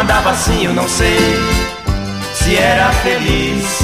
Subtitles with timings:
[0.00, 1.18] Andava assim, eu não sei
[2.32, 3.80] se era feliz.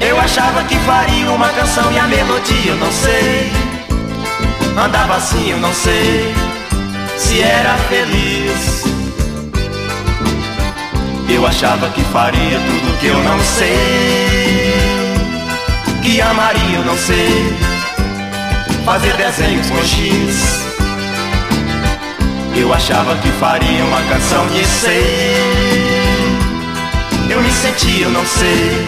[0.00, 3.50] Eu achava que faria uma canção e a melodia, eu não sei.
[4.80, 6.32] Andava assim, eu não sei
[7.16, 8.84] se era feliz.
[11.28, 14.72] Eu achava que faria tudo que eu não sei.
[16.00, 17.56] Que amaria, eu não sei.
[18.84, 20.77] Fazer desenhos com X.
[22.60, 25.78] Eu achava que faria uma canção de ser.
[27.30, 28.86] Eu me sentia, eu não sei,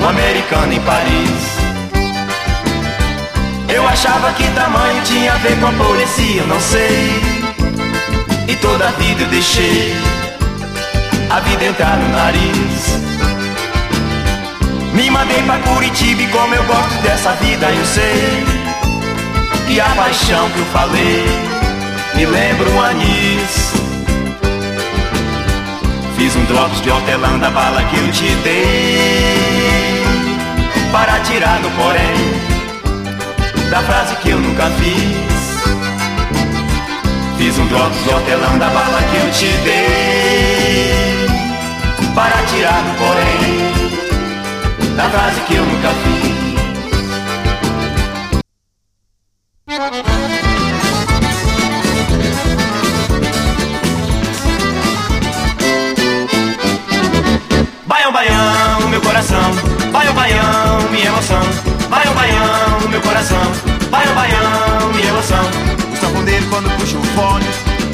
[0.00, 1.58] um americano em Paris.
[3.68, 7.20] Eu achava que tamanho tinha a ver com poesia, eu não sei.
[8.48, 9.94] E toda a vida eu deixei
[11.30, 12.98] a vida entrar no nariz.
[14.94, 18.46] Me mandei pra Curitiba e como eu gosto dessa vida, eu sei
[19.66, 21.57] que a paixão que eu falei
[22.18, 23.72] me lembro um anis.
[26.16, 30.02] Fiz um drops de hortelã da bala que eu te dei
[30.90, 32.34] Para tirar no porém
[33.70, 35.62] Da frase que eu nunca fiz.
[37.38, 41.28] Fiz um drops de hortelã da bala que eu te dei
[42.16, 43.70] Para tirar no porém
[44.96, 46.27] Da frase que eu nunca fiz
[59.18, 59.52] coração,
[59.90, 61.40] vai o baião, minha emoção.
[61.88, 63.42] Vai o baião, meu coração,
[63.90, 65.44] vai o baião, minha emoção.
[65.92, 67.46] O sanfoneiro quando puxa o fone,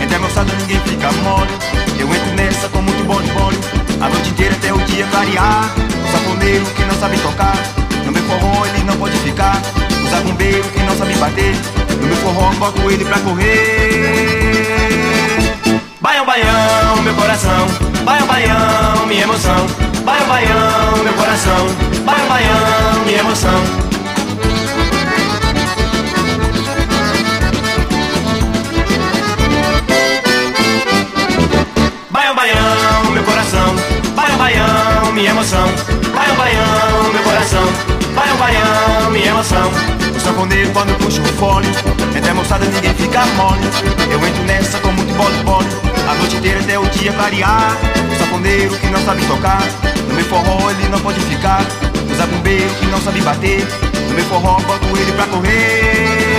[0.02, 1.50] entre a moçada ninguém fica mole.
[1.98, 3.58] Eu entro nessa com muito bom de bole,
[4.00, 5.72] a noite inteira até o dia clarear.
[6.04, 7.56] O sanfoneiro que não sabe tocar,
[8.04, 9.60] no meu forró ele não pode ficar.
[10.04, 11.54] O zabumbeiro que não sabe bater,
[12.00, 13.54] no meu forró boto ele pra correr.
[16.00, 17.66] Baião, baião, meu coração,
[18.04, 19.83] baião, baião, minha emoção.
[20.26, 21.66] Baião, baião, meu coração.
[22.04, 23.50] Baião, baião, minha emoção.
[32.10, 33.74] Baião, baião, meu coração.
[34.14, 35.66] Baião, baião, minha emoção.
[36.14, 37.64] Baião, baião, meu coração.
[38.14, 39.70] Baião, baião, minha emoção.
[40.16, 41.68] O sanfoneiro quando puxa o fole
[42.16, 43.60] Entre a ninguém fica mole.
[44.10, 45.66] Eu entro nessa com muito bole-bole
[46.08, 47.76] A noite inteira até o dia clarear.
[48.10, 49.60] O sanfoneiro que não sabe tocar
[50.08, 51.62] no meu forró ele não pode ficar.
[52.10, 53.66] O zabumbeiro que não sabe bater.
[54.08, 56.34] No meu forró boto ele pra correr.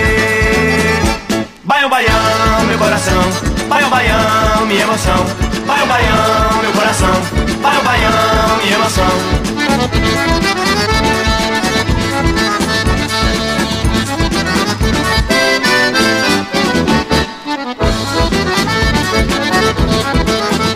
[1.63, 3.23] Baião, baião, meu coração.
[3.67, 5.25] Baião, baião, minha emoção.
[5.65, 7.21] Baião, baião, meu coração.
[7.61, 8.74] Baião, baião, minha